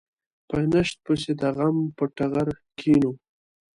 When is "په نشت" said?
0.47-0.95